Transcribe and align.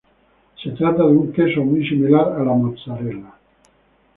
Se 0.63 0.71
trata 0.71 1.03
de 1.03 1.11
un 1.13 1.31
queso 1.31 1.63
muy 1.63 1.87
similar 1.87 2.33
a 2.35 2.43
la 2.43 2.53
mozzarella. 2.53 3.35